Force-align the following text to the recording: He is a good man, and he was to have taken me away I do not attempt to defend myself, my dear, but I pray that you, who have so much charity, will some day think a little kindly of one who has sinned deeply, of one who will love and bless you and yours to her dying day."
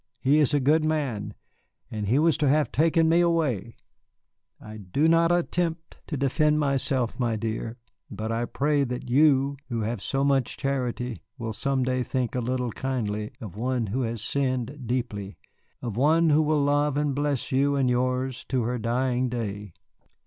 He 0.19 0.39
is 0.39 0.51
a 0.51 0.59
good 0.59 0.83
man, 0.83 1.35
and 1.91 2.07
he 2.07 2.17
was 2.17 2.35
to 2.39 2.49
have 2.49 2.71
taken 2.71 3.07
me 3.07 3.19
away 3.19 3.75
I 4.59 4.77
do 4.77 5.07
not 5.07 5.31
attempt 5.31 5.99
to 6.07 6.17
defend 6.17 6.59
myself, 6.59 7.19
my 7.19 7.35
dear, 7.35 7.77
but 8.09 8.31
I 8.31 8.45
pray 8.45 8.83
that 8.83 9.11
you, 9.11 9.57
who 9.69 9.81
have 9.81 10.01
so 10.01 10.23
much 10.23 10.57
charity, 10.57 11.21
will 11.37 11.53
some 11.53 11.83
day 11.83 12.01
think 12.01 12.33
a 12.33 12.39
little 12.41 12.71
kindly 12.71 13.31
of 13.41 13.55
one 13.55 13.85
who 13.93 14.01
has 14.01 14.23
sinned 14.23 14.87
deeply, 14.87 15.37
of 15.83 15.97
one 15.97 16.31
who 16.31 16.41
will 16.41 16.63
love 16.63 16.97
and 16.97 17.13
bless 17.13 17.51
you 17.51 17.75
and 17.75 17.87
yours 17.87 18.43
to 18.45 18.63
her 18.63 18.79
dying 18.79 19.29
day." 19.29 19.71